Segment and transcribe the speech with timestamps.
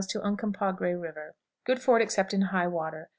[0.23, 1.35] Oncompagre River.
[1.63, 3.09] Good ford except in high water.